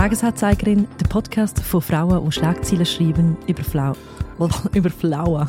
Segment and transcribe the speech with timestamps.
[0.00, 3.92] Tagesanzeigerin, der Podcast von Frauen, die Schlagzeilen schreiben über Flau
[4.72, 5.46] über Flauen.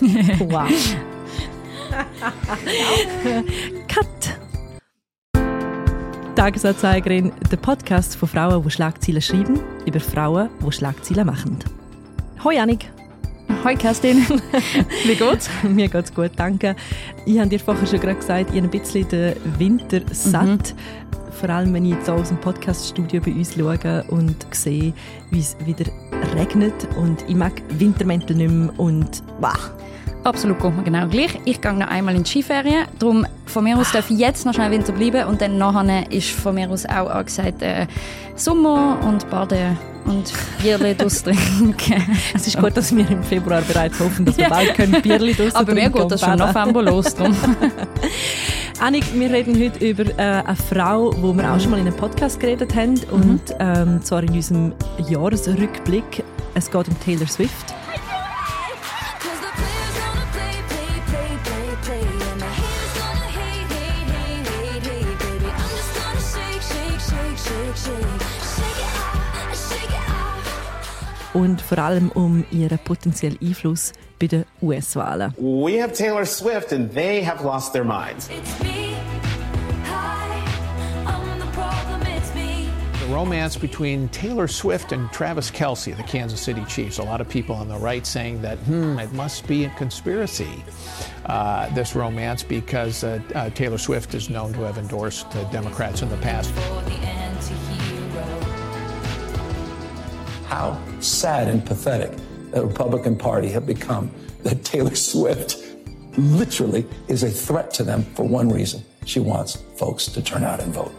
[0.40, 0.68] wow.
[3.86, 4.38] Cut.
[6.34, 11.58] Tagesanzeigerin, der Podcast von Frauen, die Schlagzeilen schreiben über Frauen, die Schlagzeilen machen.
[12.42, 12.90] Hoi Annik.
[13.62, 14.26] Hoi Kerstin,
[15.04, 15.48] wie geht's?
[15.62, 16.74] Mir geht's gut, danke.
[17.24, 20.74] Ich habe dir vorher schon gerade gesagt, ich habe ein bisschen den Winter satt.
[20.74, 21.01] Mhm.
[21.42, 24.92] Vor allem, wenn ich jetzt aus dem Podcaststudio bei uns schaue und sehe,
[25.32, 25.90] wie es wieder
[26.36, 29.58] regnet und ich mag Wintermäntel nicht mehr und bah.
[30.22, 31.36] Absolut geht mir genau gleich.
[31.44, 34.54] Ich gehe noch einmal in die Skiferien, darum von mir aus darf ich jetzt noch
[34.54, 37.88] schnell Winter bleiben und dann nachher ist von mir aus auch angesagt äh,
[38.36, 40.32] Sommer und Baden und
[40.62, 42.18] Bierli trinken.
[42.34, 45.56] es ist gut, dass wir im Februar bereits hoffen, dass wir bald können Bierli trinken
[45.56, 47.16] Aber mir geht das schon November los.
[47.16, 47.34] Drum.
[48.82, 51.96] Annik, wir reden heute über äh, eine Frau, wo wir auch schon mal in einem
[51.96, 53.12] Podcast geredet haben, mhm.
[53.12, 54.72] und ähm, zwar in unserem
[55.08, 56.24] Jahresrückblick.
[56.54, 57.72] Es geht um Taylor Swift.
[71.34, 75.34] Und vor allem um ihren potenziellen Einfluss bei den US-Wahlen.
[75.38, 78.28] We have Taylor Swift and they have lost their minds.
[83.00, 86.98] The romance between Taylor Swift and Travis Kelsey, the Kansas City Chiefs.
[86.98, 90.64] A lot of people on the right saying that, hmm, it must be a conspiracy,
[91.26, 96.08] uh, this romance, because uh, uh, Taylor Swift is known to have endorsed Democrats in
[96.08, 96.50] the past.
[100.52, 102.10] How sad and pathetic
[102.52, 104.10] the Republican Party have become.
[104.44, 105.56] That Taylor Swift
[106.18, 108.82] literally is a threat to them for one reason.
[109.06, 110.92] She wants folks to turn out and vote.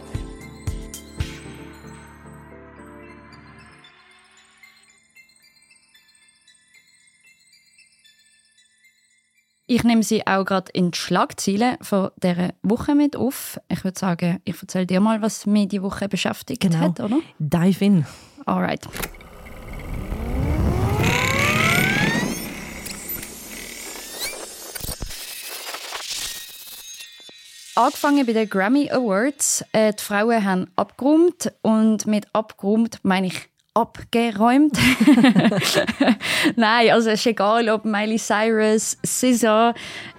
[9.66, 13.58] Ich nehme sie auch gerade in die Schlagzeilen von dieser Woche mit auf.
[13.68, 16.78] Ich würde sagen, ich erzähle dir mal, was mich die Woche beschäftigt genau.
[16.78, 17.20] hat, oder?
[17.38, 18.06] Dive in.
[18.46, 18.86] Alright.
[27.76, 29.64] Angefangen bei den Grammy Awards.
[29.72, 34.78] Äh, die Frauen haben abgeräumt und mit abgeräumt meine ich abgeräumt.
[36.56, 39.74] Nein, also es ist egal, ob Miley Cyrus, SZA,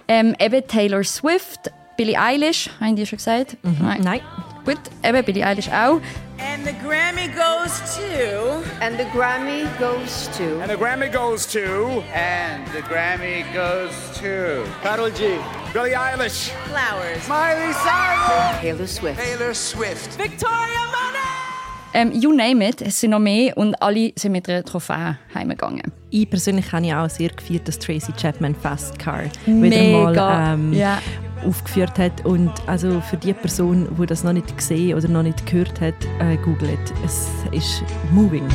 [0.06, 3.56] ähm, eben Taylor Swift, Billie Eilish, haben die schon gesagt?
[3.62, 3.76] Mhm.
[3.80, 4.00] Nein.
[4.02, 4.20] Nein.
[4.66, 6.00] Gut, eben Billie Eilish auch.
[6.38, 8.62] And the Grammy goes to.
[8.84, 10.60] And the Grammy goes to.
[10.60, 12.02] And the Grammy goes to.
[12.12, 14.62] And the Grammy goes to.
[14.82, 15.38] Carol G.
[15.76, 16.52] Billie Eilish.
[16.64, 17.28] Flowers.
[17.28, 18.60] Miley Cyrus.
[18.62, 19.20] Taylor Swift.
[19.20, 20.18] Taylor Swift.
[20.18, 21.92] Victoria Monet.
[21.92, 25.92] Ähm, you name it, es sind noch mehr und alle sind mit einer Trophäe heimgegangen.
[26.08, 29.70] Ich persönlich habe ja auch sehr gefeiert, dass Tracy Chapman Fast Car Mega.
[29.70, 30.98] wieder mal ähm, yeah
[31.44, 32.24] aufgeführt hat.
[32.24, 35.94] Und also für die Person, die das noch nicht gesehen oder noch nicht gehört hat,
[36.20, 36.80] äh, googelt.
[37.04, 37.82] Es ist
[38.12, 38.48] moving.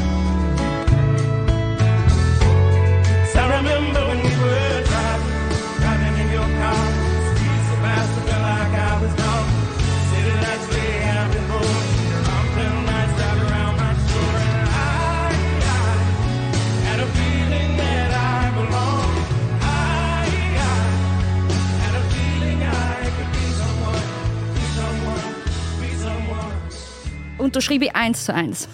[27.51, 28.69] Unterschreibe ich eins zu eins.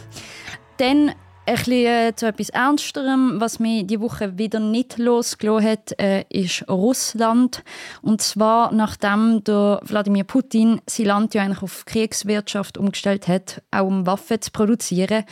[0.78, 1.10] Dann
[1.48, 6.64] ein bisschen zu etwas Ernsterem, was mich die Woche wieder nicht losgelassen hat, äh, ist
[6.70, 7.64] Russland.
[8.04, 13.88] Und zwar nachdem der Wladimir Putin sein Land ja eigentlich auf Kriegswirtschaft umgestellt hat, auch
[13.88, 15.24] um Waffen zu produzieren,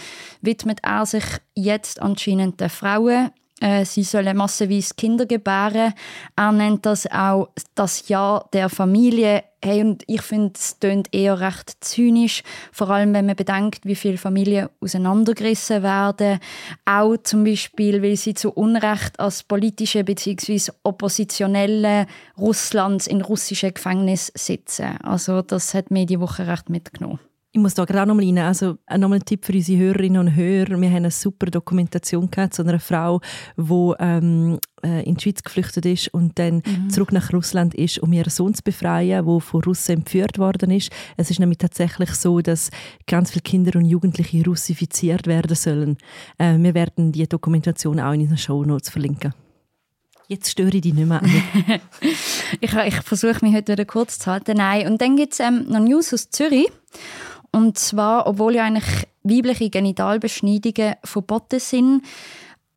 [0.41, 3.29] widmet er sich jetzt anscheinend den Frauen
[3.83, 5.93] sie sollen massenweise Kinder gebären.
[6.35, 9.43] Er nennt das auch das Jahr der Familie.
[9.63, 13.95] Hey, und ich finde, es klingt eher recht zynisch, vor allem wenn man bedenkt, wie
[13.95, 16.39] viele Familien auseinandergerissen werden.
[16.85, 20.71] Auch zum Beispiel, weil sie zu Unrecht als politische bzw.
[20.83, 22.05] oppositionelle
[22.37, 24.97] Russlands in russischen Gefängnissen sitzen.
[25.01, 27.19] Also das hat mir die Woche recht mitgenommen.
[27.55, 28.37] Ich muss da gerade noch mal rein.
[28.39, 30.71] Also äh, noch mal ein Tipp für unsere Hörerinnen und Hörer.
[30.71, 33.21] Wir haben eine super Dokumentation gehabt zu einer Frau,
[33.55, 36.89] die ähm, äh, in die Schweiz geflüchtet ist und dann mhm.
[36.89, 40.91] zurück nach Russland ist, um ihren Sohn zu befreien, der von Russen entführt worden ist.
[41.15, 42.71] Es ist nämlich tatsächlich so, dass
[43.07, 45.97] ganz viele Kinder und Jugendliche russifiziert werden sollen.
[46.37, 49.33] Äh, wir werden die Dokumentation auch in unseren Show Notes verlinken.
[50.27, 51.21] Jetzt störe ich dich nicht mehr.
[52.59, 54.57] ich ich versuche mich heute wieder kurz zu halten.
[54.57, 54.87] Nein.
[54.87, 56.67] Und dann gibt es ähm, noch News aus Zürich.
[57.55, 62.01] Und zwar, obwohl ja eigentlich weibliche Genitalbeschneidungen verboten sind,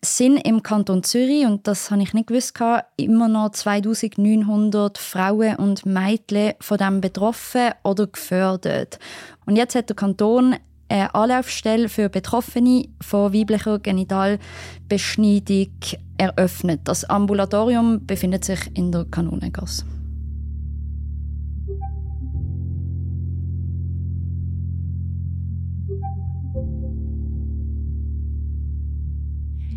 [0.04, 2.54] sind im Kanton Zürich, und das habe ich nicht gewusst,
[2.96, 9.00] immer noch 2900 Frauen und Mädchen von dem betroffen oder gefördert.
[9.46, 10.54] Und jetzt hat der Kanton
[10.88, 15.74] eine Anlaufstelle für Betroffene von weiblicher Genitalbeschneidung
[16.18, 16.82] eröffnet.
[16.84, 19.84] Das Ambulatorium befindet sich in der Kanonengasse.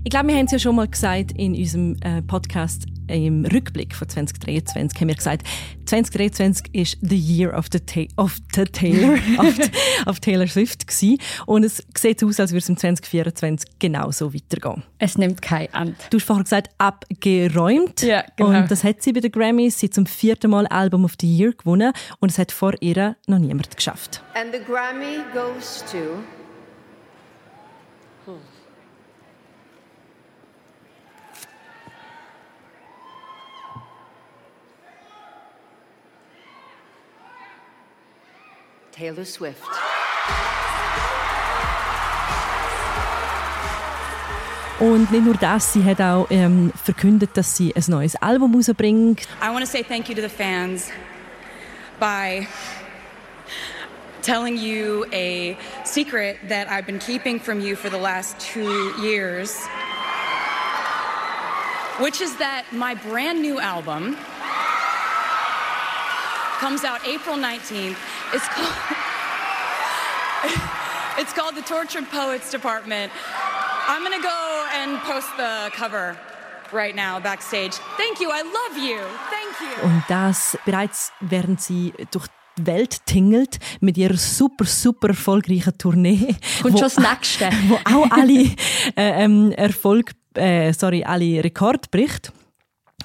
[0.04, 3.94] Ich glaube, wir haben es ja schon mal gesagt in unserem äh, Podcast im Rückblick
[3.94, 5.46] von 2023 haben wir gesagt,
[5.86, 9.60] 2023 ist the year of the, ta of the Taylor, of,
[10.08, 11.20] of, Taylor Swift gewesen.
[11.46, 14.84] und es sieht aus, als würde es im 2024 genauso weitergehen.
[14.98, 15.96] Es nimmt kein Ende.
[16.10, 18.02] Du hast vorher gesagt, abgeräumt.
[18.02, 18.60] Ja, genau.
[18.60, 19.80] Und das hat sie bei den Grammys.
[19.80, 23.18] Sie hat zum vierten Mal Album of the Year gewonnen und es hat vor ihr
[23.28, 24.24] noch niemand geschafft.
[24.34, 26.24] And the Grammy goes to
[39.02, 39.64] Taylor Swift.
[44.80, 49.22] Und nicht nur das, sie hat auch ähm, verkündet, dass sie ein neues Album rausbringt.
[49.42, 50.92] I want to say thank you to the fans
[52.00, 52.46] by
[54.22, 59.58] telling you a secret that I've been keeping from you for the last two years,
[62.00, 64.16] which is that my brand new album
[66.62, 67.98] comes out April 19th.
[68.36, 68.76] It's called,
[71.22, 73.12] it's called The Tortured Poets Department.
[73.88, 74.42] I'm gonna go
[74.80, 76.16] and post the cover
[76.72, 77.74] right now backstage.
[77.98, 79.00] Thank you, I love you.
[79.36, 79.74] Thank you.
[79.84, 82.28] Und das bereits während sie durch
[82.58, 86.36] die Welt tingelt mit ihrer super, super erfolgreichen Tournee.
[86.64, 87.50] Und schon das Nächste.
[87.70, 88.44] Wo auch alle
[88.96, 92.32] äh, ähm, Erfolg, äh, sorry, alle Rekord bricht.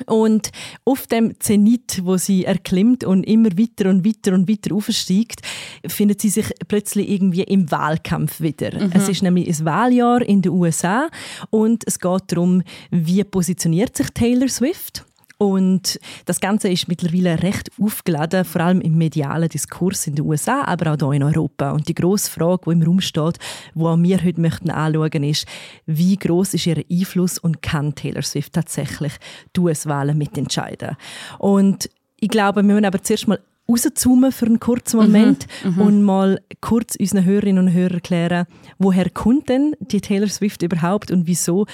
[0.07, 0.51] Und
[0.85, 5.41] auf dem Zenit, wo sie erklimmt und immer weiter und weiter und weiter aufsteigt,
[5.87, 8.75] findet sie sich plötzlich irgendwie im Wahlkampf wieder.
[8.79, 8.91] Mhm.
[8.93, 11.09] Es ist nämlich ein Wahljahr in den USA
[11.51, 15.06] und es geht darum, wie positioniert sich Taylor Swift
[15.39, 20.63] und das Ganze ist mittlerweile recht aufgeladen, vor allem im medialen Diskurs in den USA,
[20.65, 21.73] aber auch hier in Europa.
[21.73, 23.39] Und die grosse Frage, die im Raum steht,
[23.75, 25.47] die wir heute möchten anschauen, ist,
[25.85, 29.13] wie groß ist ihr Einfluss und kann Taylor Swift tatsächlich
[29.55, 30.97] die US-Wahlen mitentscheiden?
[31.39, 35.81] Und ich glaube, wir müssen aber zuerst mal rauszoomen für einen kurzen Moment mhm, mhm,
[35.83, 38.47] und mal kurz unseren Hörerinnen und Hörern erklären,
[38.79, 41.67] woher kommt denn die Taylor Swift überhaupt und wieso,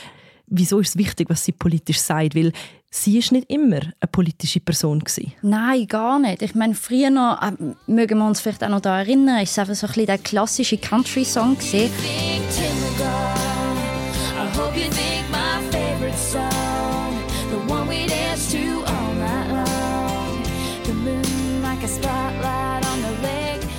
[0.46, 2.34] wieso ist es wichtig, was sie politisch sagt?
[2.34, 2.52] Weil
[2.92, 5.02] sie ist nicht immer eine politische Person.
[5.40, 6.42] Nein, gar nicht.
[6.42, 7.52] Ich meine, früher noch, äh,
[7.86, 10.18] mögen wir uns vielleicht auch noch daran erinnern, ist es einfach so ein bisschen der
[10.18, 11.56] klassische Country-Song.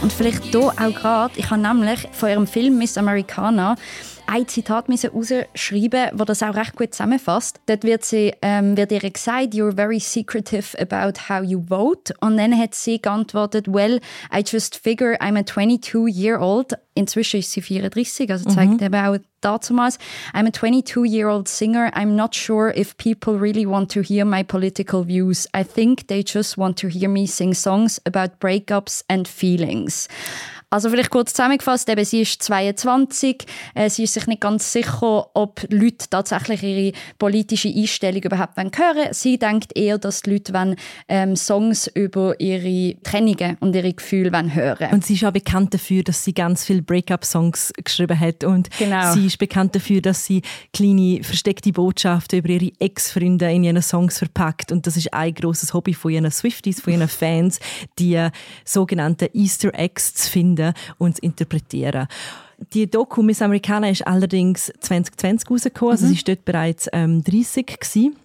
[0.02, 3.76] Und vielleicht hier auch gerade, ich habe nämlich von ihrem Film Miss Americana
[4.28, 7.60] ein Zitat rausschreiben, das das auch recht gut zusammenfasst.
[7.66, 12.14] Dort wird, sie, ähm, wird ihr gesagt, you're very secretive about how you vote.
[12.22, 14.00] Und dann hat sie geantwortet, well,
[14.32, 16.74] I just figure I'm a 22-year-old.
[16.96, 18.84] Inzwischen ist sie 34, also zeigt mhm.
[18.84, 19.98] eben auch damals.
[20.34, 21.92] I'm a 22-year-old singer.
[21.96, 25.48] I'm not sure if people really want to hear my political views.
[25.54, 30.08] I think they just want to hear me sing songs about breakups and feelings.
[30.74, 35.28] Also vielleicht kurz zusammengefasst, eben, sie ist 22, äh, sie ist sich nicht ganz sicher,
[35.36, 38.72] ob Leute tatsächlich ihre politische Einstellung überhaupt hören.
[38.74, 39.14] Wollen.
[39.14, 40.76] Sie denkt eher, dass die Leute wollen,
[41.08, 44.92] ähm, Songs über ihre Trennungen und ihre Gefühle wollen hören.
[44.92, 48.44] Und sie ist auch bekannt dafür, dass sie ganz viele Breakup-Songs geschrieben hat.
[48.44, 49.14] Und genau.
[49.14, 50.42] sie ist bekannt dafür, dass sie
[50.74, 54.72] kleine versteckte Botschaften über ihre Ex-Freunde in ihren Songs verpackt.
[54.72, 57.60] Und das ist ein großes Hobby von ihren Swifties, von ihren Fans,
[58.00, 58.32] die äh,
[58.66, 62.08] sogenannten Easter Eggs zu finden finden und zu interpretieren.
[62.74, 66.10] Die Doku Miss Americana ist allerdings 2020 rausgekommen, also mhm.
[66.10, 68.16] sie war dort bereits ähm, 30 gewesen.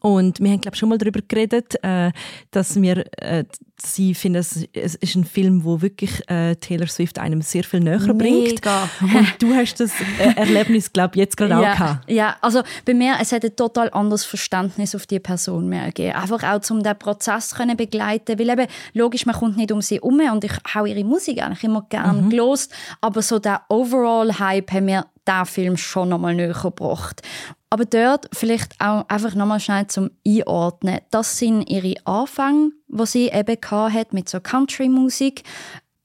[0.00, 2.12] Und wir haben, glaube schon mal darüber geredet, äh,
[2.50, 3.44] dass wir, äh,
[3.82, 7.80] sie finden, es, es ist ein Film, wo wirklich äh, Taylor Swift einem sehr viel
[7.80, 8.12] näher Mega.
[8.12, 8.66] bringt.
[9.00, 12.10] Und du hast das äh, Erlebnis, glaube ich, jetzt gerade ja, auch gehabt.
[12.10, 16.16] Ja, also bei mir, es hat ein total anderes Verständnis auf die Person mehr gegeben.
[16.16, 19.96] Einfach auch, um den Prozess können begleiten Weil eben, logisch, man kommt nicht um sie
[19.96, 22.30] herum und ich habe ihre Musik eigentlich immer gerne mhm.
[22.30, 27.22] gelost, aber so der Overall-Hype hat mir der Film schon nochmal näher gebracht.
[27.70, 31.00] Aber dort vielleicht auch einfach nochmal schnell zum Einordnen.
[31.10, 35.42] Das sind ihre Anfänge, die sie eben hat mit so Country-Musik.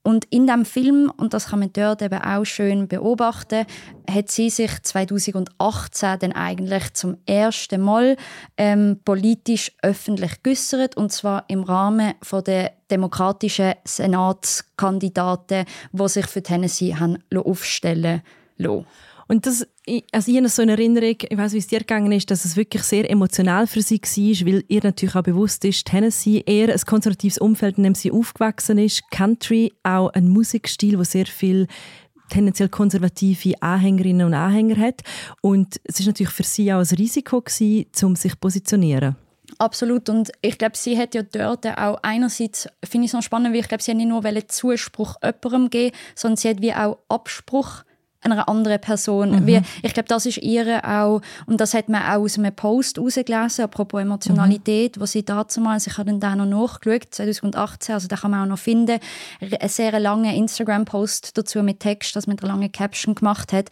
[0.05, 3.65] Und in dem Film, und das kann man dort eben auch schön beobachten,
[4.11, 8.17] hat sie sich 2018 dann eigentlich zum ersten Mal
[8.57, 16.43] ähm, politisch öffentlich geäußert und zwar im Rahmen von der demokratischen Senatskandidaten, die sich für
[16.43, 18.23] Tennessee haben aufstellen
[18.57, 18.85] lassen.
[19.27, 19.67] Und das,
[20.11, 22.57] also ich habe so eine Erinnerung, ich weiß, wie es dir gegangen ist, dass es
[22.57, 26.81] wirklich sehr emotional für sie war, weil ihr natürlich auch bewusst ist, Tennessee eher ein
[26.81, 29.09] konservatives Umfeld, in dem sie aufgewachsen ist.
[29.11, 31.67] Country, auch ein Musikstil, wo sehr viel
[32.29, 35.01] tendenziell konservative Anhängerinnen und Anhänger hat.
[35.41, 39.15] Und es ist natürlich für sie auch ein Risiko gewesen, um sich zu positionieren.
[39.59, 40.09] Absolut.
[40.09, 43.61] Und ich glaube, sie hat ja dort auch einerseits, finde ich es noch spannend, weil
[43.61, 47.83] ich glaube, sie hat nicht nur Zuspruch jemandem geben, sondern sie hat wie auch Abspruch
[48.31, 49.31] einer anderen Person.
[49.31, 49.47] Mhm.
[49.47, 52.97] Wie, ich glaube, das ist ihre auch, und das hat man auch aus einem Post
[52.97, 55.01] herausgelesen, apropos Emotionalität, mhm.
[55.01, 58.49] wo sie damals, ich habe dann da noch nachgeschaut, 2018, also da kann man auch
[58.49, 58.99] noch finden,
[59.39, 63.69] einen sehr langen Instagram-Post dazu mit Text, das mit einer langen Caption gemacht hat,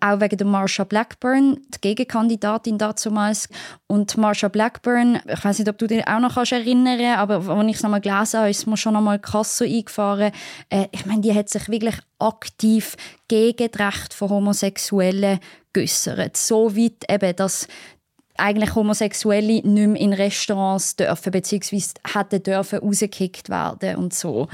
[0.00, 3.48] auch wegen der Marsha Blackburn, die Gegenkandidatin damals.
[3.86, 7.68] Und Marsha Blackburn, ich weiß nicht, ob du dich auch noch erinnern kannst, aber als
[7.68, 10.32] ich es nochmal gelesen habe, ist mir schon nochmal krass so eingefahren.
[10.68, 12.96] Äh, ich meine, die hat sich wirklich aktiv
[13.28, 15.40] gegen das Recht von Homosexuellen
[15.72, 16.36] geäussert.
[16.36, 17.68] So weit eben, dass
[18.36, 24.48] eigentlich Homosexuelle nicht mehr in Restaurants dürfen, beziehungsweise hätten dürfen rausgekickt werden und so.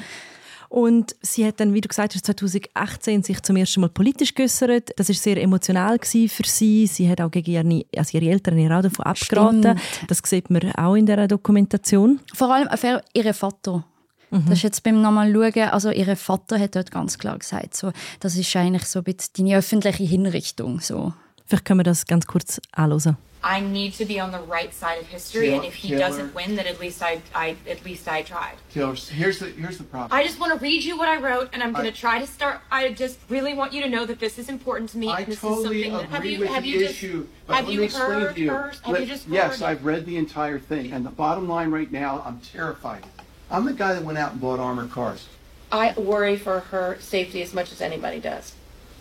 [0.71, 4.91] Und sie hat dann, wie du gesagt hast, 2018 sich zum ersten Mal politisch geäußert.
[4.97, 6.87] Das ist sehr emotional für sie.
[6.87, 9.63] Sie hat auch gegen ihre, also ihre Eltern ihr auch davon abgeraten.
[9.63, 10.11] Stimmt.
[10.11, 12.21] Das sieht man auch in der Dokumentation.
[12.33, 13.85] Vor allem für ihren Vater.
[14.31, 14.45] Mhm.
[14.47, 17.93] Das ist jetzt beim nochmal schauen, also ihr Vater hat dort ganz klar gesagt, so,
[18.21, 20.81] das ist eigentlich so ein deine öffentliche Hinrichtung.
[20.81, 21.13] So.
[21.47, 23.17] Vielleicht können wir das ganz kurz anhören.
[23.43, 26.01] I need to be on the right side of history, Taylor, and if he Taylor,
[26.01, 28.57] doesn't win, then at least I, I, at least I tried.
[28.73, 30.13] Taylor, here's the here's the problem.
[30.13, 32.27] I just want to read you what I wrote, and I'm going to try to
[32.27, 32.61] start.
[32.71, 35.09] I just really want you to know that this is important to me.
[35.09, 37.47] I and this totally is agree that, have you, with have the you issue, just,
[37.47, 38.51] but have let you me explain heard to you.
[38.51, 41.71] Have let, you just yes, heard I've read the entire thing, and the bottom line
[41.71, 43.05] right now, I'm terrified.
[43.51, 45.27] I'm the guy that went out and bought armored cars.
[45.73, 48.55] I worry for her safety as much as anybody does,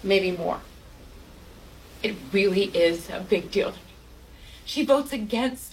[0.03, 0.59] maybe more.
[2.01, 3.73] It really is a big deal.
[4.65, 5.68] She votes against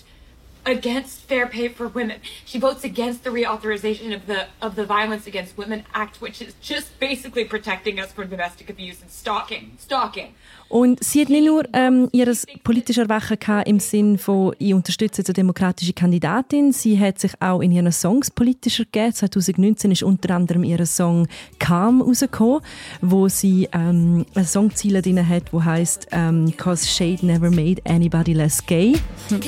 [0.67, 2.21] against fair pay for women.
[2.45, 6.55] She votes against the reauthorization of the of the Violence Against Women Act, which is
[6.61, 9.77] just basically protecting us from domestic abuse and stalking.
[9.79, 10.35] Stalking.
[10.69, 12.33] Und sie hat nicht nur ähm, ihr
[12.65, 17.71] politisches Erwachen im Sinn von «Ich unterstütze die demokratische Kandidatin», sie hat sich auch in
[17.71, 19.13] ihren Songs politischer gegeben.
[19.13, 21.29] 2019 ist unter anderem ihr Song
[21.61, 22.63] «Calm» rausgekommen,
[23.01, 28.33] wo sie ähm, eine Songziele drin hat, die heisst ähm, «Cause shade never made anybody
[28.33, 28.95] less gay».
[29.29, 29.41] Hm.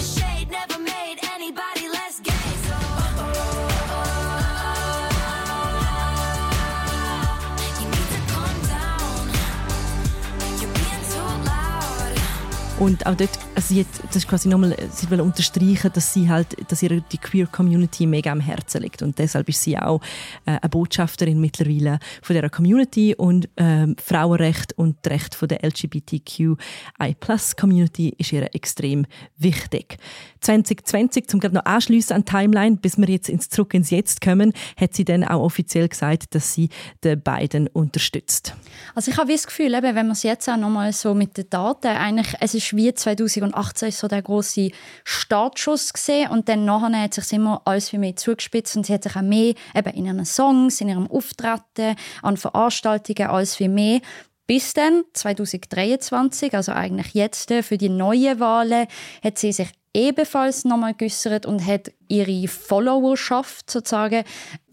[12.81, 16.29] Und auch dort, also sie hat, das ist quasi nochmal, sie will unterstreichen, dass sie
[16.29, 19.03] halt, dass ihr die Queer Community mega am Herzen liegt.
[19.03, 20.01] Und deshalb ist sie auch
[20.47, 25.65] äh, eine Botschafterin mittlerweile von dieser Community und ähm, Frauenrecht und das Recht von der
[25.65, 27.17] LGBTQI
[27.59, 29.07] Community ist ihr extrem
[29.37, 29.97] wichtig.
[30.41, 34.95] 2020, zum noch anschließen an Timeline, bis wir jetzt ins Zurück ins Jetzt kommen, hat
[34.95, 36.69] sie dann auch offiziell gesagt, dass sie
[37.03, 38.55] den beiden unterstützt.
[38.95, 41.51] Also ich habe das Gefühl, eben, wenn man es jetzt auch nochmal so mit den
[41.51, 44.71] Daten, eigentlich, es ist wie 2018 so der große
[45.05, 49.05] Startschuss gesehen und dann nachher hat sich immer alles viel mehr zugespitzt und sie hat
[49.05, 54.01] sich auch mehr eben in ihren Songs, in ihrem Auftreten, an Veranstaltungen alles viel mehr
[54.49, 58.87] bis dann 2023, also eigentlich jetzt für die neuen Wahlen,
[59.23, 64.25] hat sie sich ebenfalls nochmal geäußert und hat ihre Followerschaft sozusagen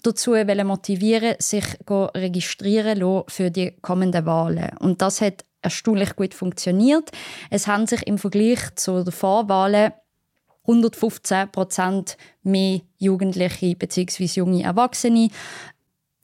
[0.01, 4.71] dazu motivieren, sich registrieren für die kommenden Wahlen.
[4.79, 7.11] Und das hat erstaunlich gut funktioniert.
[7.49, 9.91] Es haben sich im Vergleich zu den Vorwahlen
[10.67, 14.25] 115 Prozent mehr Jugendliche bzw.
[14.25, 15.29] junge Erwachsene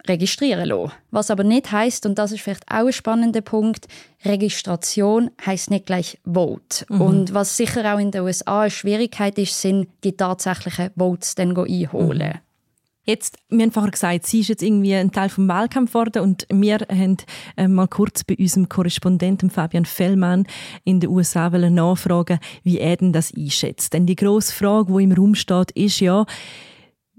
[0.07, 0.91] registrieren lassen.
[1.11, 3.87] Was aber nicht heißt und das ist vielleicht auch ein spannender Punkt,
[4.25, 6.85] Registration heißt nicht gleich Vote.
[6.89, 7.01] Mhm.
[7.01, 11.55] Und was sicher auch in den USA eine Schwierigkeit ist, sind die tatsächlichen Votes dann
[11.55, 12.33] einholen.
[12.33, 12.50] Mhm.
[13.11, 16.77] Jetzt, wir haben gesagt, sie ist jetzt irgendwie ein Teil vom Wahlkampf geworden und wir
[16.89, 17.17] haben
[17.57, 20.47] äh, mal kurz bei unserem Korrespondenten Fabian Fellmann
[20.85, 23.91] in den USA nachfragen, wie er denn das einschätzt.
[23.91, 26.25] Denn die grosse Frage, die im Raum steht, ist ja,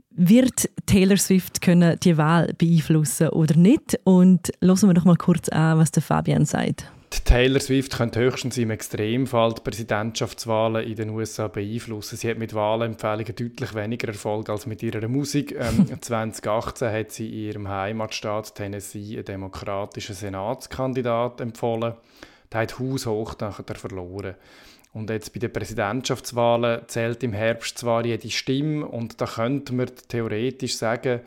[0.09, 4.01] wird Taylor Swift die Wahl beeinflussen oder nicht?
[4.05, 6.91] Und hören wir doch mal kurz an, was der Fabian sagt.
[7.21, 12.17] Taylor Swift könnte höchstens im Extremfall die Präsidentschaftswahlen in den USA beeinflussen.
[12.17, 15.53] Sie hat mit Wahlempfehlungen deutlich weniger Erfolg als mit ihrer Musik.
[15.53, 21.95] Ähm, 2018 hat sie in ihrem Heimatstaat Tennessee einen demokratischen Senatskandidat empfohlen.
[22.51, 24.35] Der hat haushoch nachher verloren.
[24.95, 29.91] Und jetzt bei den Präsidentschaftswahlen zählt im Herbst zwar jede Stimme und da könnte man
[30.09, 31.21] theoretisch sagen,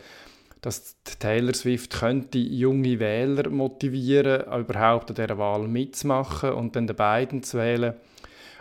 [0.66, 6.96] dass Taylor Swift könnte junge Wähler motivieren, überhaupt an dieser Wahl mitzumachen und dann den
[6.96, 7.94] beiden zu wählen.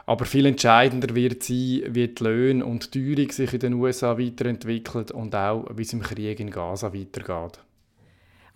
[0.04, 4.18] Aber viel entscheidender wird sein, wie die Löhne und die Teuerung sich in den USA
[4.18, 7.63] weiterentwickelt und auch, wie es im Krieg in Gaza weitergeht.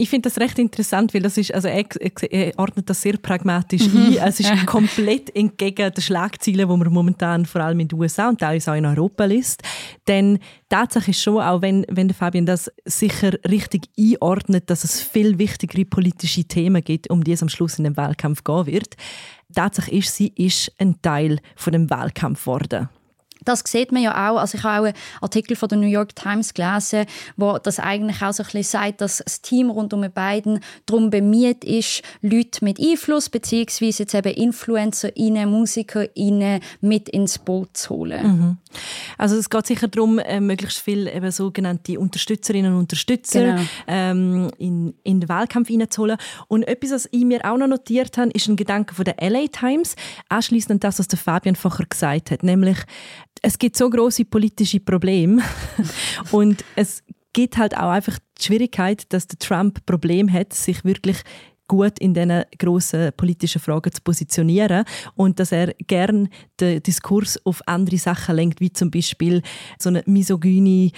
[0.00, 1.85] Ich finde das recht interessant, weil das ist, also er,
[2.31, 4.17] er ordnet das sehr pragmatisch mhm.
[4.21, 4.28] ein.
[4.28, 8.38] Es ist komplett entgegen den Schlagzeilen, die man momentan vor allem in den USA und
[8.38, 9.61] teilweise auch in Europa liest.
[10.07, 10.38] Denn
[10.69, 15.37] Tatsache ist schon, auch wenn, wenn der Fabian das sicher richtig einordnet, dass es viel
[15.37, 18.95] wichtigere politische Themen gibt, um die es am Schluss in dem Wahlkampf gehen wird.
[19.52, 22.88] Tatsache ist, sie ist ein Teil von dem Wahlkampf geworden.
[23.49, 24.38] Das sieht man ja auch.
[24.38, 27.07] Also ich habe auch einen Artikel von der New York Times gelesen,
[27.38, 30.61] wo das eigentlich auch so ein bisschen sagt, dass das Team rund um die beiden
[30.85, 35.11] darum bemüht ist, Leute mit Einfluss beziehungsweise jetzt eben Influencer,
[35.47, 36.07] Musiker
[36.83, 38.26] mit ins Boot zu holen.
[38.26, 38.57] Mhm.
[39.17, 43.62] Also es geht sicher darum, äh, möglichst viele eben sogenannte Unterstützerinnen und Unterstützer genau.
[43.87, 46.19] ähm, in, in den Wahlkampf hineinzuholen.
[46.49, 49.47] Und etwas, was ich mir auch noch notiert habe, ist ein Gedanke von der LA
[49.47, 49.97] Times,
[50.28, 52.78] anschließend an das, was der Fabian vorher gesagt hat, nämlich
[53.42, 55.42] es gibt so große politische Probleme
[56.33, 57.02] und es
[57.33, 61.18] gibt halt auch einfach die Schwierigkeit, dass der Trump Problem hat, sich wirklich
[61.68, 66.28] gut in diesen grossen politischen Fragen zu positionieren und dass er gern
[66.59, 69.42] den Diskurs auf andere Sachen lenkt, wie zum Beispiel
[69.78, 70.90] so eine misogyne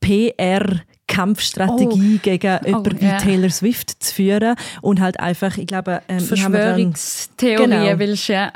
[0.00, 2.20] PR Kampfstrategie oh.
[2.22, 3.18] gegen oh, jemanden wie yeah.
[3.18, 8.52] Taylor Swift zu führen und halt einfach, ich glaube, ähm, Verschwörungstheorien genau, willst ja.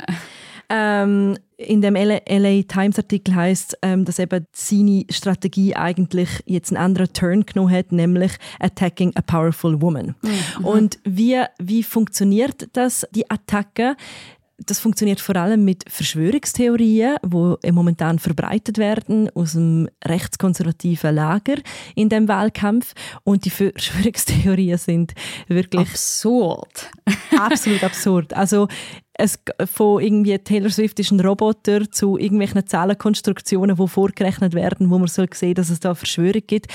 [0.68, 6.83] Ähm, in dem LA, Times Artikel heißt, ähm, dass eben seine Strategie eigentlich jetzt einen
[6.83, 10.15] anderen Turn genommen hat, nämlich attacking a powerful woman.
[10.23, 10.65] Mhm.
[10.65, 13.97] Und wie wie funktioniert das die Attacke?
[14.67, 21.56] Das funktioniert vor allem mit Verschwörungstheorien, die momentan verbreitet werden aus dem rechtskonservativen Lager
[21.95, 22.93] in dem Wahlkampf.
[23.23, 25.15] Und die Verschwörungstheorien sind
[25.47, 26.91] wirklich absurd.
[27.39, 28.35] absolut absurd.
[28.35, 28.67] Also
[29.19, 34.99] es von irgendwie Taylor Swift ist ein Roboter zu irgendwelchen Zahlenkonstruktionen, die vorgerechnet werden, wo
[34.99, 36.69] man soll sehen, dass es da Verschwörung gibt.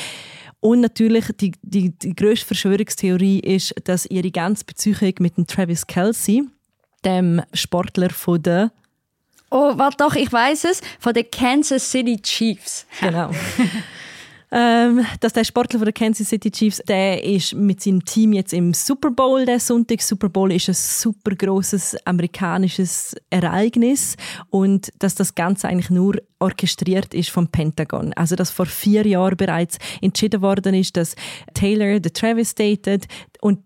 [0.60, 5.88] Und natürlich die, die, die grösste Verschwörungstheorie ist, dass ihre ganze Beziehung mit dem Travis
[5.88, 6.44] Kelsey
[7.04, 8.72] dem Sportler von der
[9.50, 12.88] Oh, warte doch, ich weiß es, von den Kansas City Chiefs.
[13.00, 13.30] Genau.
[14.56, 18.54] ähm, dass der Sportler von den Kansas City Chiefs, der ist mit seinem Team jetzt
[18.54, 20.00] im Super Bowl der Sonntag.
[20.04, 24.16] Super Bowl ist ein super großes amerikanisches Ereignis
[24.52, 28.14] und dass das Ganze eigentlich nur orchestriert ist vom Pentagon.
[28.14, 31.16] Also dass vor vier Jahren bereits entschieden worden ist, dass
[31.56, 33.08] Taylor the Travis datet
[33.42, 33.60] und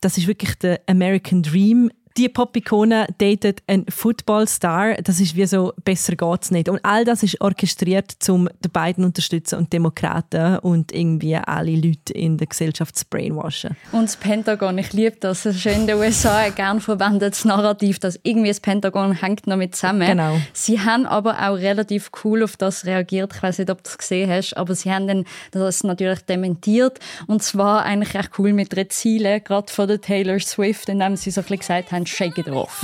[0.00, 4.94] das ist wirklich der American Dream die Pop-Ikone datet einen Footballstar.
[5.02, 6.68] Das ist wie so, besser geht's nicht.
[6.68, 12.12] Und all das ist orchestriert, um die beiden unterstützen und Demokraten und irgendwie alle Leute
[12.12, 13.76] in der Gesellschaft zu brainwashen.
[13.92, 15.42] Und das Pentagon, ich liebe das.
[15.42, 19.56] Das ist in den USA ein gern verwendetes Narrativ, dass irgendwie das Pentagon hängt noch
[19.56, 20.06] mit zusammen.
[20.06, 20.38] Genau.
[20.52, 23.32] Sie haben aber auch relativ cool auf das reagiert.
[23.34, 26.98] Ich weiß nicht, ob du das gesehen hast, aber sie haben dann das natürlich dementiert.
[27.26, 31.30] Und zwar eigentlich echt cool mit ihren Zielen, gerade von der Taylor Swift, indem sie
[31.30, 32.82] so ein bisschen gesagt haben, and shake it off.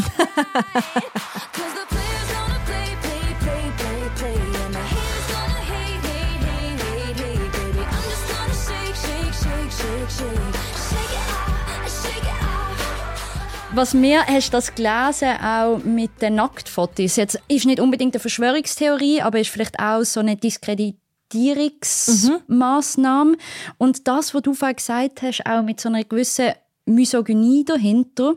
[13.74, 17.16] Was mir hast das gelesen auch mit den Nacktfotos.
[17.16, 23.32] Jetzt ist nicht unbedingt eine Verschwörungstheorie, aber ist vielleicht auch so eine Diskreditierungsmaßnahme.
[23.32, 23.38] Mhm.
[23.78, 26.54] Und das, was du vorhin gesagt hast, auch mit so einer gewissen
[26.86, 28.34] Misogynie dahinter,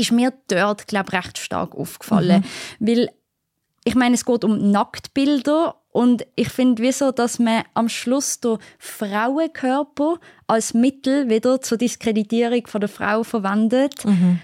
[0.00, 2.44] ist mir dort, glaube recht stark aufgefallen.
[2.78, 2.86] Mhm.
[2.86, 3.10] Weil,
[3.84, 8.58] ich meine, es geht um Nacktbilder und ich finde, wieso, dass man am Schluss den
[8.78, 14.04] Frauenkörper als Mittel wieder zur Diskreditierung von der Frau verwendet.
[14.04, 14.40] Mhm.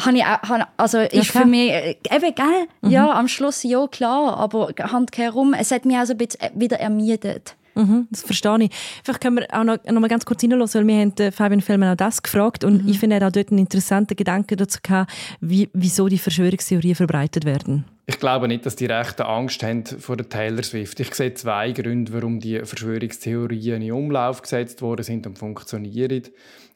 [0.00, 2.66] Habe ich auch, also ist ja, für mich, äh, eben, gell?
[2.82, 2.90] Mhm.
[2.90, 6.50] Ja, am Schluss ja, klar, aber Hand herum, es hat mich auch so ein bisschen
[6.54, 7.56] wieder ermüdet.
[7.74, 8.70] Mhm, das verstehe ich.
[9.02, 11.92] Vielleicht können wir auch noch, noch mal ganz kurz hineinlassen, weil wir haben Fabian Fellmann
[11.92, 12.88] auch das gefragt und mhm.
[12.88, 16.94] ich finde, er hat auch dort einen interessanten Gedanken dazu gehabt, wie, wieso die Verschwörungstheorien
[16.94, 17.84] verbreitet werden.
[18.06, 21.00] Ich glaube nicht, dass die Rechten Angst haben vor der Taylor Swift.
[21.00, 26.22] Ich sehe zwei Gründe, warum die Verschwörungstheorien in Umlauf gesetzt worden sind und funktionieren.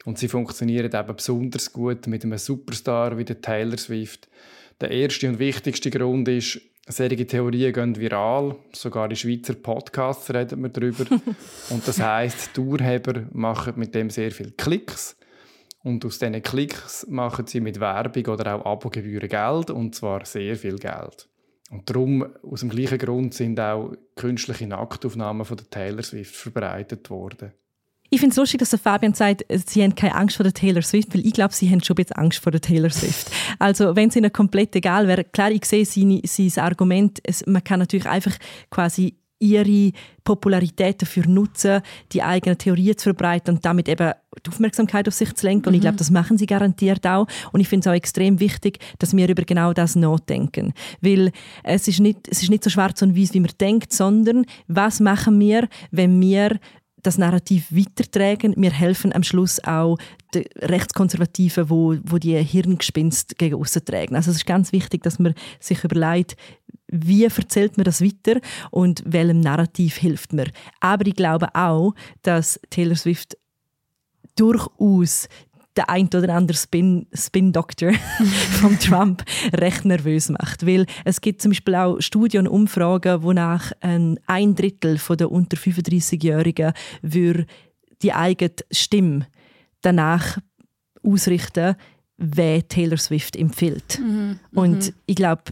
[0.05, 4.27] Und sie funktionieren eben besonders gut mit einem Superstar wie der Taylor Swift.
[4.81, 8.55] Der erste und wichtigste Grund ist, solche Theorien gehen viral.
[8.73, 11.05] Sogar in Schweizer Podcasts reden wir darüber.
[11.69, 15.15] und das heisst, die Urheber machen mit dem sehr viele Klicks.
[15.83, 20.55] Und aus diesen Klicks machen sie mit Werbung oder auch Abogebühren Geld, und zwar sehr
[20.55, 21.29] viel Geld.
[21.69, 27.09] Und darum, aus dem gleichen Grund, sind auch künstliche Nacktaufnahmen von der Taylor Swift verbreitet
[27.09, 27.53] worden.
[28.11, 30.81] Ich finde es lustig, dass der Fabian sagt, sie haben keine Angst vor der Taylor
[30.81, 33.29] Swift, weil ich glaube, sie haben schon ein bisschen Angst vor der Taylor Swift.
[33.59, 37.79] Also wenn es ihnen komplett egal wäre, klar, ich sehe sein Argument, es, man kann
[37.79, 38.35] natürlich einfach
[38.71, 39.91] quasi ihre
[40.23, 44.11] Popularität dafür nutzen, die eigene Theorie zu verbreiten und damit eben
[44.45, 45.69] die Aufmerksamkeit auf sich zu lenken.
[45.69, 45.99] Und ich glaube, mhm.
[45.99, 47.25] das machen sie garantiert auch.
[47.51, 50.73] Und ich finde es auch extrem wichtig, dass wir über genau das nachdenken.
[51.01, 51.31] Weil
[51.63, 54.99] es ist nicht, es ist nicht so schwarz und weiß, wie man denkt, sondern was
[54.99, 56.59] machen wir, wenn wir
[57.03, 58.53] das Narrativ weitertragen.
[58.57, 59.97] Wir helfen am Schluss auch
[60.33, 64.15] den Rechtskonservativen, wo, wo die Hirngespinst gegen aussen tragen.
[64.15, 66.35] Also es ist ganz wichtig, dass man sich überlegt,
[66.87, 68.39] wie erzählt man das weiter
[68.71, 70.51] und welchem Narrativ hilft man.
[70.79, 73.37] Aber ich glaube auch, dass Taylor Swift
[74.35, 75.27] durchaus
[75.79, 77.93] der ein oder andere Spin, Spin Doctor
[78.59, 80.65] von Trump recht nervös macht.
[80.67, 85.57] Weil es gibt zum Beispiel auch Studien und Umfragen, wonach ein, ein Drittel der unter
[85.57, 86.73] 35-Jährigen
[88.01, 89.27] die eigene Stimme
[89.81, 90.37] danach
[91.01, 91.75] ausrichten,
[92.17, 93.99] wer Taylor Swift empfiehlt.
[93.99, 94.39] Mhm.
[94.53, 94.93] Und mhm.
[95.05, 95.43] ich glaube,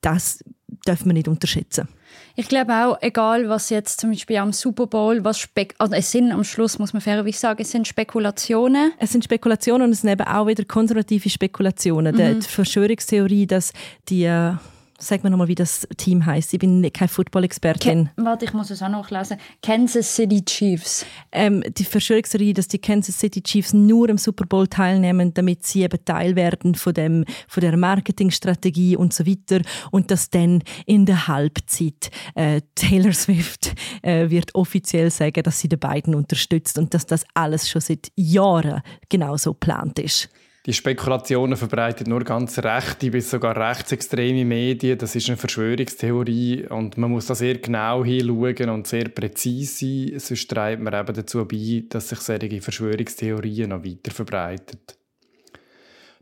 [0.00, 0.42] das
[0.84, 1.88] darf man nicht unterschätzen.
[2.36, 6.10] Ich glaube auch, egal was jetzt zum Beispiel am Super Bowl, was Spek also es
[6.10, 8.92] sind am Schluss, muss man fairerweise sagen, es sind Spekulationen.
[8.98, 12.14] Es sind Spekulationen und es sind eben auch wieder konservative Spekulationen.
[12.14, 12.40] Mhm.
[12.40, 13.72] Die Verschwörungstheorie, dass
[14.08, 14.54] die äh,
[14.98, 16.54] Sag mir nochmal, wie das Team heißt.
[16.54, 18.10] Ich bin keine Football-Expertin.
[18.16, 19.38] Warte, ich muss es auch noch lesen.
[19.60, 21.04] Kansas City Chiefs.
[21.32, 25.82] Ähm, die Verschwörungstheorie, dass die Kansas City Chiefs nur am Super Bowl teilnehmen, damit sie
[25.82, 29.62] eben Teil werden von, dem, von der Marketingstrategie und so weiter.
[29.90, 35.68] Und dass dann in der Halbzeit äh, Taylor Swift äh, wird offiziell sagen, dass sie
[35.68, 40.28] die beiden unterstützt und dass das alles schon seit Jahren genauso geplant ist.
[40.66, 44.96] Die Spekulationen verbreitet nur ganz rechte bis sogar rechtsextreme Medien.
[44.96, 50.18] Das ist eine Verschwörungstheorie und man muss da sehr genau hinschauen und sehr präzise sein,
[50.18, 54.78] sonst treibt man eben dazu bei, dass sich solche Verschwörungstheorien noch weiter verbreiten.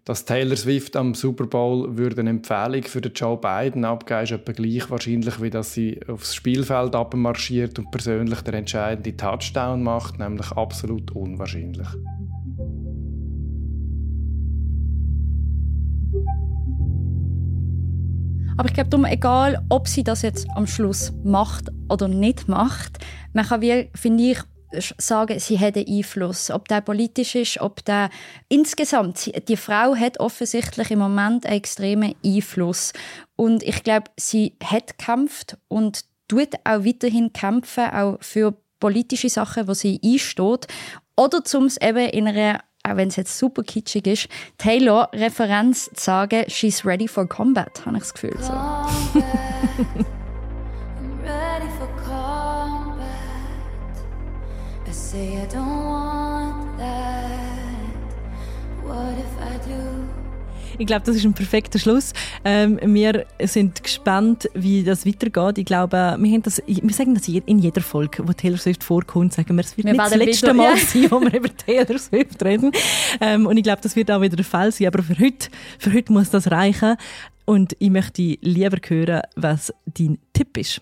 [0.05, 4.50] Dass Taylor Swift am Super Bowl würde eine Empfehlung für Joe Biden abgeben, ist etwa
[4.50, 10.50] gleich wahrscheinlich, wie dass sie aufs Spielfeld abmarschiert und persönlich den entscheidenden Touchdown macht, nämlich
[10.50, 11.87] absolut unwahrscheinlich.
[18.57, 22.98] Aber ich glaube darum, egal ob sie das jetzt am Schluss macht oder nicht macht,
[23.33, 24.38] man kann, wie, finde ich,
[24.98, 26.51] sagen, sie hat einen Einfluss.
[26.51, 28.11] Ob der politisch ist, ob der
[28.48, 32.92] insgesamt, die Frau hat offensichtlich im Moment einen extremen Einfluss.
[33.37, 39.68] Und ich glaube, sie hat gekämpft und tut auch weiterhin kämpfen, auch für politische Sachen,
[39.68, 40.66] wo sie einsteht.
[41.16, 45.90] Oder zum es eben in einer auch wenn es jetzt super kitschig ist, Taylor Referenz
[45.95, 48.37] zu sagen, she's ready for combat, habe ich das Gefühl.
[48.40, 48.53] So.
[55.12, 56.02] say I don't want
[60.83, 62.12] Ich glaube, das ist ein perfekter Schluss.
[62.45, 65.59] Ähm, wir sind gespannt, wie das weitergeht.
[65.59, 69.33] Ich glaube, wir, haben das, wir sagen das in jeder Folge, wo Taylor Swift vorkommt,
[69.33, 72.45] sagen wir, es wird wir nicht das letzte Mal sein, wo wir über Taylor Swift
[72.45, 72.73] reden.
[73.21, 74.88] Ähm, und ich glaube, das wird auch wieder der Fall sein.
[74.88, 76.97] Aber für heute, für heute muss das reichen.
[77.45, 80.81] Und ich möchte lieber hören, was dein Tipp ist.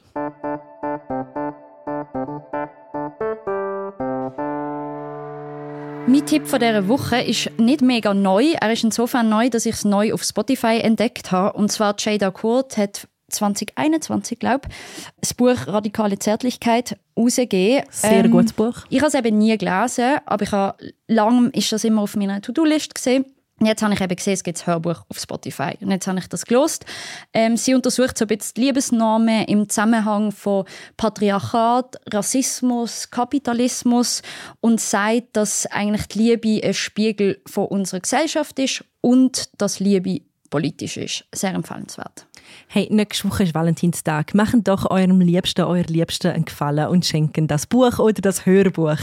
[6.11, 8.55] Mein Tipp von dieser Woche ist nicht mega neu.
[8.61, 11.57] Er ist insofern neu, dass ich es neu auf Spotify entdeckt habe.
[11.57, 14.75] Und zwar Jada Kurt hat 2021, glaube ich,
[15.21, 17.85] das Buch Radikale Zärtlichkeit rausgegeben.
[17.91, 18.87] Sehr ähm, gutes Buch.
[18.89, 22.43] Ich habe es eben nie gelesen, aber ich habe lang ist das immer auf meiner
[22.43, 23.25] To-Do-List gesehen.
[23.61, 25.77] Und jetzt habe ich eben gesehen, es gibt das Hörbuch auf Spotify.
[25.83, 26.87] Und jetzt habe ich das gelost.
[27.35, 30.65] Ähm, sie untersucht so ein bisschen Liebesnormen im Zusammenhang von
[30.97, 34.23] Patriarchat, Rassismus, Kapitalismus
[34.61, 40.23] und sagt, dass eigentlich die Liebe ein Spiegel von unserer Gesellschaft ist und dass Liebe
[40.49, 41.27] politisch ist.
[41.35, 42.27] Sehr empfehlenswert.
[42.67, 44.35] Hey, nächste Woche ist Valentinstag.
[44.35, 48.99] Machen doch eurem Liebsten, euer Liebsten einen Gefallen und schenken das Buch oder das Hörbuch.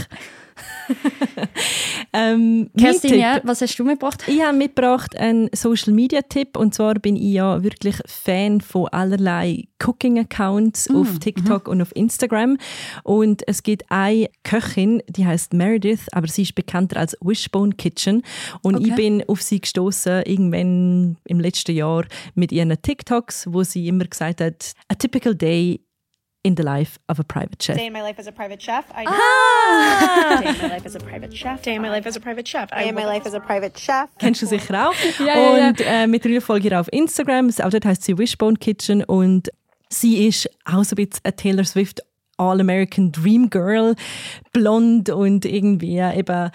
[2.14, 4.24] ähm, Kerstin, ja, was hast du mitgebracht?
[4.28, 8.88] Ich habe mitgebracht einen Social Media Tipp und zwar bin ich ja wirklich Fan von
[8.90, 12.58] allerlei Cooking Accounts Mm, auf TikTok und auf Instagram
[13.04, 18.24] und es gibt eine Köchin, die heißt Meredith, aber sie ist bekannter als Wishbone Kitchen
[18.62, 18.88] und Okay.
[18.90, 24.06] ich bin auf sie gestoßen irgendwann im letzten Jahr mit ihren TikToks, wo sie immer
[24.06, 25.80] gesagt hat, a typical day
[26.48, 27.76] in the life of a private chef.
[27.78, 28.86] Day in my life as a private chef.
[28.96, 30.40] I Ah!
[30.42, 31.62] Day in my life as a private chef.
[31.62, 32.70] Day in my life as a private chef.
[32.72, 34.10] Day in my life as a private chef.
[34.20, 34.94] Kennst du sicher auch.
[35.20, 35.68] Ja, ja, ja.
[35.70, 37.50] und Äh, mittlerweile folge ich ihr auf Instagram.
[37.64, 39.04] Auch dort heißt sie Wishbone Kitchen.
[39.04, 39.50] Und
[39.90, 42.02] sie ist auch so ein bisschen eine Taylor Swift
[42.38, 43.96] All-American Dream Girl.
[44.54, 46.50] Blond und irgendwie eben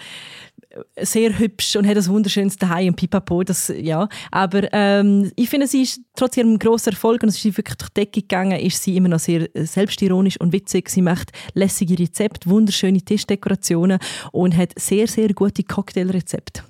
[0.99, 4.07] sehr hübsch und hat ein wunderschönes Daheim und Pipapo, das, ja.
[4.31, 7.89] Aber ähm, ich finde, sie ist trotz ihrem grossen Erfolg und es ist wirklich durch
[7.89, 10.89] die Decke gegangen, ist sie immer noch sehr äh, selbstironisch und witzig.
[10.89, 13.99] Sie macht lässige Rezepte, wunderschöne Tischdekorationen
[14.31, 16.63] und hat sehr, sehr gute Cocktailrezepte.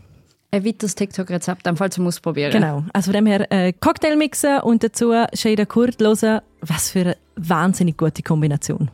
[0.51, 2.51] Ein weiteres TikTok-Rezept, am Fall zum Ausprobieren.
[2.51, 2.83] Genau.
[2.93, 6.41] Also von dem her äh, Cocktail mixen und dazu Shada Kurt hören.
[6.61, 8.91] Was für eine wahnsinnig gute Kombination.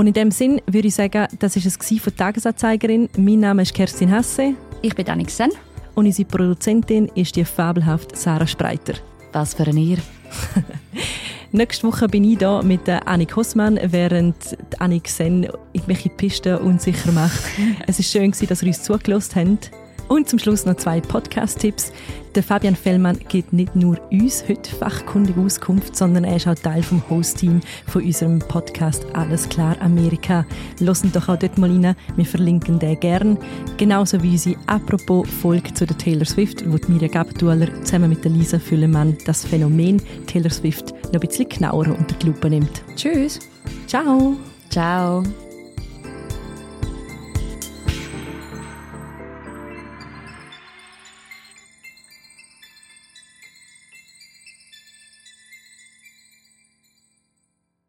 [0.00, 3.10] Und in dem Sinn würde ich sagen, das war es von Tagesanzeigerin.
[3.18, 4.54] Mein Name ist Kerstin Hasse.
[4.80, 5.50] Ich bin Annik Sen.
[5.94, 8.94] Und unsere Produzentin ist die fabelhafte Sarah Spreiter.
[9.34, 9.98] Was für ein Ihr.
[11.52, 15.46] Nächste Woche bin ich da mit Annik Hossmann, während Annik Sen
[15.86, 17.42] mich in die Piste unsicher macht.
[17.86, 19.70] es ist schön, gewesen, dass ihr uns zugelassen habt.
[20.10, 21.92] Und zum Schluss noch zwei Podcast-Tipps.
[22.34, 26.82] Der Fabian Fellmann gibt nicht nur uns heute fachkundige Auskunft, sondern er ist auch Teil
[26.82, 30.44] vom Host-Team von unserem Podcast Alles klar Amerika.
[30.80, 33.38] Losen doch auch dort mal rein, wir verlinken den gern.
[33.76, 38.32] Genauso wie unsere apropos Folge zu der Taylor Swift, wo Mirja Gabtualer zusammen mit der
[38.32, 42.82] Lisa Füllemann das Phänomen Taylor Swift noch ein bisschen genauer unter die Lupe nimmt.
[42.96, 43.38] Tschüss.
[43.86, 44.36] Ciao.
[44.70, 45.22] Ciao.